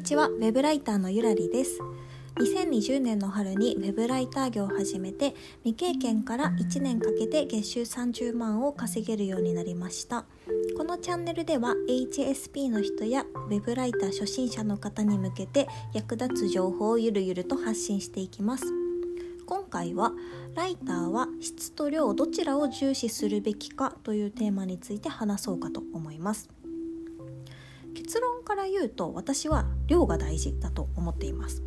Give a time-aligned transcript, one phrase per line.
[0.00, 1.78] にちはウェブライターのゆらりです。
[2.36, 10.24] 2020年の春にウェブライター業を始めて未経験から1年かけて月収30万を稼げるようになりました。
[10.78, 18.64] このチャンネルでは HSP の人やウェブライター初心者の方に向けて役立つ情報をゆるゆると発信していきます。
[19.44, 20.12] 今回は
[20.54, 26.48] ライターは質と量どちらを重視するべきかというテーマについて話そうかと思います。
[27.94, 31.62] 結論から言うと私は量が大事だと思っています。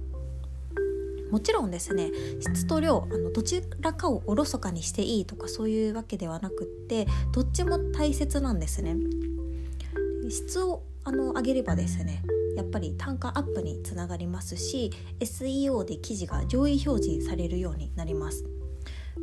[1.31, 8.95] もちろんですね質と量あのどちらかをおろそかにしていいとかそういうわけではなくってどっちも大切なんですね。
[10.29, 12.21] 質をあの上げればですね
[12.55, 18.45] やっぱり単価アップにつながりますし SEO で記事が上位表示されるようになります。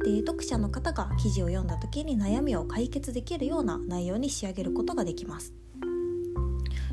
[0.05, 5.53] で読者の方が記事を読んだ時に悩みを解決できるような内容に仕上げることができます。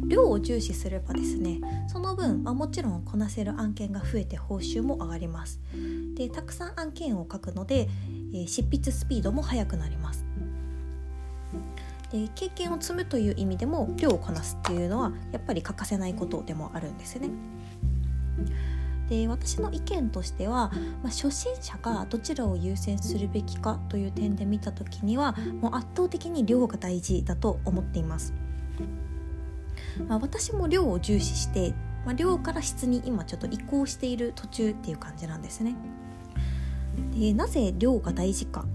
[0.06, 5.60] 量を重視すればですねその分、まあ、もちろんこなせる案件が増えて報酬も上がります。
[6.16, 7.88] でたくさん案件を書くので、
[8.34, 10.26] えー、執筆スピードも速くなります。
[12.12, 17.30] で経験を積むという意味でも量をこなすっていうのはやっぱり欠かせないことでもあるんですね。
[19.10, 28.34] で私の意見としては、まあ、初心者がどちらを優先するべきかという点で見た時にはもう圧倒的に量が大事だと思っています。
[30.08, 31.74] まあ、私も量を重視して、
[32.06, 35.76] まあ、量から質に今ちょっと移行している途中っていう感じなんですね。
[37.14, 38.66] でなぜ量が大事か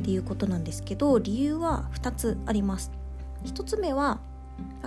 [0.00, 2.90] っていうことなんですけど理由は2つあります。
[3.44, 4.20] 1つ目は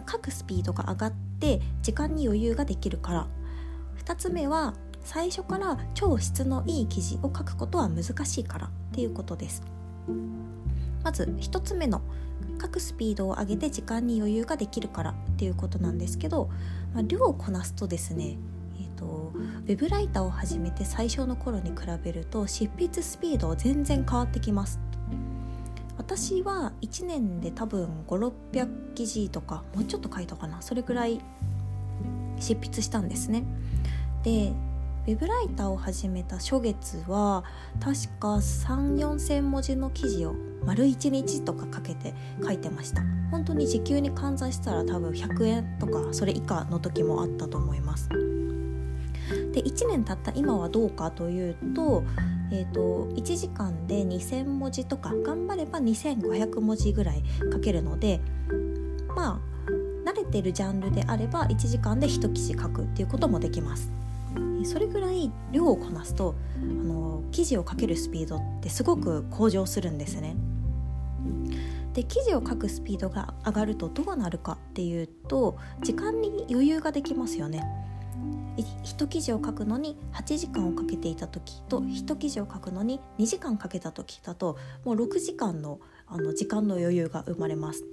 [0.09, 3.27] 書くスピードが上がって時間に余裕ができるから
[4.05, 9.64] 2つ目は最初から超質のいい記事を書くことは難しいからっていうことです
[11.03, 12.02] まず1つ目の
[12.66, 16.49] 書くスピードを上げて時間に余裕ができるからっていうことなんですけど、
[16.94, 18.38] まあ、量をこなすとですね
[18.77, 24.80] えーと、ウェブライターを始めて最初の頃に比べると執筆スピード全然変わってきます。
[25.98, 31.21] 私は1年で多分5600記事とかもうちょっと書いたかなそれくらい
[32.39, 33.43] 執筆したんですね。
[34.23, 34.52] で
[35.08, 37.43] ウェブライターを始めた初月は
[37.80, 40.36] 確か3 4千文字の記事を
[40.66, 43.04] 丸1日とかかけて書いてました。
[43.30, 48.10] 本当に時給に換算したら多分100円とかそれ以下の時もあったと思います。
[48.10, 52.04] で1年経った今はどうかというと,、
[52.52, 57.23] えーと、1時間で2,000文字とか頑張れば2,500文字ぐらい
[57.54, 58.21] 書けるので
[59.15, 59.39] まあ
[60.04, 63.92] 慣れてるジャンルであれば1時間で1記事書くっていうこともできます。
[64.63, 70.35] それぐらい量をこなすとあの記事を書けるスピードってすごく向上するんですね。
[71.93, 77.63] で記事を書くスピードが上がるとどうなるかっていうと時間に余裕ができますよね。
[78.57, 87.83] 1記事を書くのに8時間をかけていた時と1記事を書くのに2時間かけた時だともう6時間のあの時間の余裕が生まれます。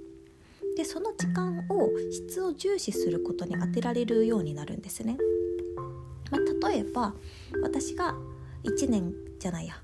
[0.75, 5.17] でその時間を質を重視することに当てられるようになるんですね。
[6.33, 7.13] まあ、例えば
[7.61, 8.15] 私が
[8.63, 9.75] 1年じゃないや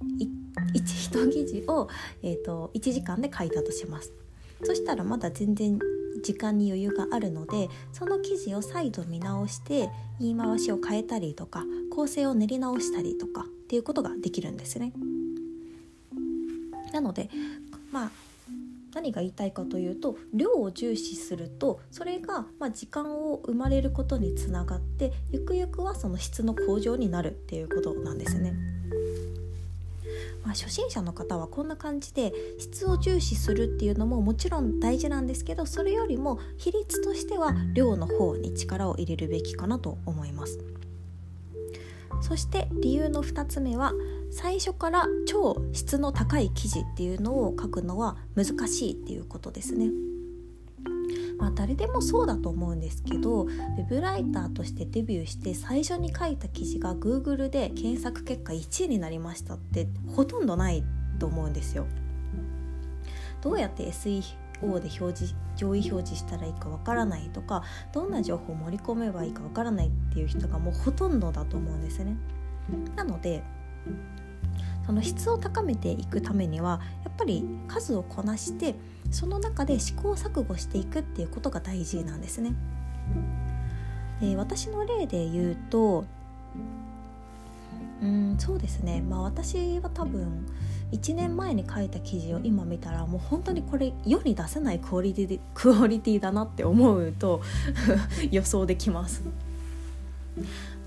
[0.74, 1.88] 1, 1記事を、
[2.24, 4.12] えーと、1時間で書いたとします
[4.64, 5.78] そしたらまだ全然
[6.24, 9.90] 時間に余裕があるのでその記事を再度見直して
[10.20, 14.92] 言い回しを変えたりとか構成を練り直したりとかっていうことができるんですね。
[16.92, 17.30] なので
[17.92, 18.12] まあ
[19.00, 28.54] 何が言いたいかというと量を重視するとそれがま時間を生まれることにつながってゆくゆくはその質の向上になるっていうことなんですね。
[30.44, 40.60] まあ、初心者の方はこんな感じで質を重視するっていうのももちろん大事なんですけどそれよりも比率としては量の方に力を入れるべきかなと思います。
[42.22, 43.94] そして理由の2つ目は
[44.32, 49.90] 最初から超質の高い記事っていうのを書くのは難しいっていうことですね。
[51.40, 60.84] まあ、誰でもそうだと思うんですけどウェブライターとしてデビューして最初に書いた記事が Google で検索結果1位になりましたってほとんどない
[61.18, 61.88] と思うんですよ。
[63.42, 64.22] どうやって SEO
[64.82, 67.64] で表示上位表示したらいいかわからないとか
[67.94, 72.18] どんな情報を盛り込めばいいかわからないっていう人がもうほとんどだと思うんですね。
[72.98, 73.44] なので
[74.90, 78.74] その質を高めていくためにはやっぱり数をこなして
[79.12, 82.56] その中で試行錯誤していくっていうことが大事なんですね。
[84.20, 86.06] で私の例で言うと
[88.02, 90.48] うんそうですねまあ私は多分
[90.92, 97.42] 1年前に書いた記事を今見たらもう本当にこれ世に出せないクオリティクオリティだなって思うと
[98.32, 99.22] 予想できます。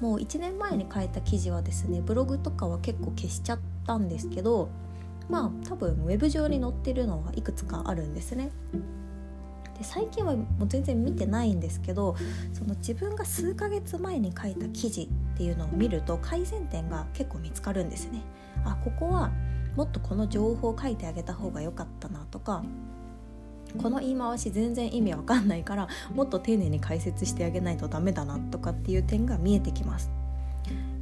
[0.02, 4.68] もう1年前に書いた記事はですねブログとかは結構消しちゃったんですけど
[5.28, 8.50] まあ多分ウェブ上に載ってるのはいくつかあるんですね。
[9.78, 12.16] で最近はもう全然見てないんですけど
[12.52, 18.22] その自分が数ヶ月前に書いた記事っていうのを見ると改善点が結構見つかるんですね。
[18.64, 19.30] あここは
[19.76, 22.64] もっとこの情報を書いてあげた方が良かったなとか
[23.78, 30.10] この言い回し全然意味わかんないからもっと丁寧に解説してあげないとダメだなとかっていう点が見えてきます。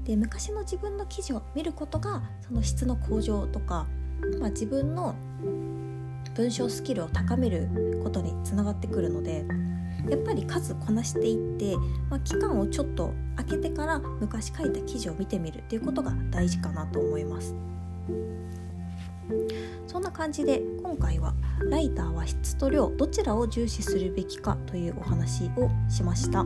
[0.04, 3.86] で昔の自分の記事を見ることがその質の向上とか、
[4.40, 5.14] まあ、自分の
[6.34, 7.68] 文章スキルを高める
[8.02, 9.44] ことにつながってくるので
[10.08, 11.76] やっぱり数こなしていって、
[12.08, 17.54] まあ、期間をちょっと空けてから昔書いた記事を見てみるっていうことが大事かなと思います。
[20.20, 21.32] 感じで今回は
[21.70, 26.44] ライターは質と量どちらを重視するべきかというお話をしました。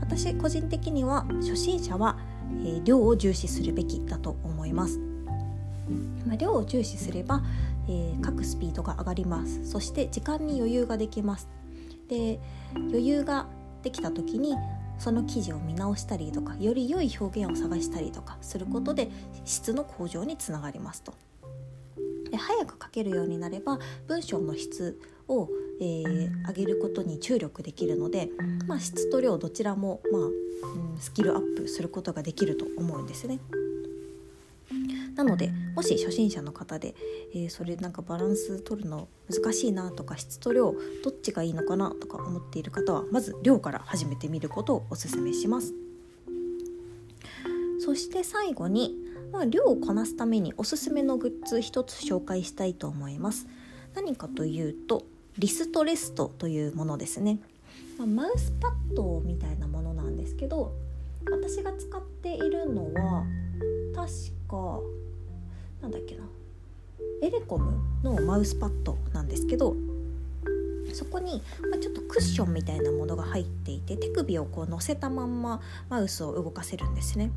[0.00, 2.16] 私個人的には初心者は、
[2.62, 5.00] えー、量を重視するべきだと思います、
[6.24, 7.42] ま、量を重視すれば、
[7.88, 9.68] えー、書くスピードが上がります。
[9.68, 11.48] そして時間に余裕ができます。
[12.08, 12.38] で
[12.76, 13.48] 余裕が
[13.82, 14.54] できた時に
[15.00, 19.08] その記事を見直したりとかより良い表現を探したりとかすることで
[19.44, 21.12] 質の向上につながりますと。
[22.34, 23.78] で早く書けるようになれば
[24.08, 25.48] 文章の質を、
[25.80, 28.28] えー、上げることに注力できるので、
[28.66, 33.38] まあ、質と量どちらも、まあうん、スキルアップすることができると思うんですね。
[35.14, 36.96] なのでもし初心者の方で、
[37.32, 45.72] えー、それなんかバランス取るの難しいなとか質と量どっちがいいのかなとか思っている方はまず量から始めてみることをおすすめします。
[47.78, 49.03] そして最後に、
[49.34, 53.48] まあ、量をこなすためにおすすめのグッズ一つ紹介したいと思います。
[53.96, 55.02] 何かというと
[55.38, 57.40] リストレストというものですね。
[57.98, 60.72] まあ、マウスパッドみたいなものなんですけど
[61.28, 63.24] 私が使っているのは
[63.94, 64.08] 確
[64.48, 64.80] か
[65.82, 66.24] なんだっけな
[67.22, 67.72] エレコム
[68.04, 69.74] のマウスパッドなんですけど
[70.92, 77.30] そこに、まあ、ちょっとクッションみたいなものが入っていて手首をこう乗せたまんまマウスを動かせるんですね。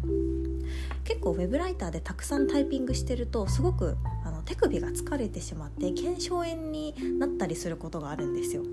[1.04, 3.96] 結構ウェブライターでたくさんタイピングしてるとすごく
[4.26, 8.64] あの手首が疲れてしまって腱鞘炎になったりすることがあるんですよ。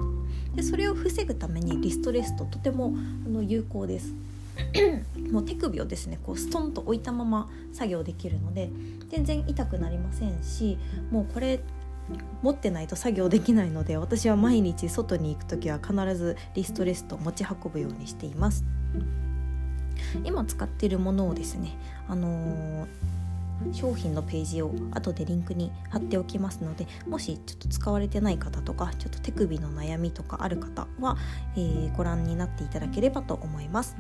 [0.55, 2.94] でそれを防ぐためにリストレストとても
[3.26, 4.12] あの有効です。
[5.32, 8.71] もう手首をですねこうストンと置いたまま作業できるので
[9.09, 10.79] 全然痛くなりませんし
[11.11, 11.61] もうこれ
[12.42, 18.64] 持ってないと作業できないので私は毎日外に行く時は必ずリストレスト持ち運ぶようにしています。
[20.24, 21.76] 今使っているものをですね
[22.08, 23.14] あのー
[23.72, 31.16] 商品のページを後でリンクに貼っておきますのでもしちょっと使われてない方とかちょっと手首の悩みとかある方は、
[31.56, 33.96] えー、ご覧になっていただければと思います。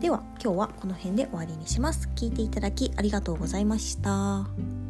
[0.00, 2.08] では今日はこの辺で終わりにします。
[2.16, 4.81] 聞いていただきありがとうございました。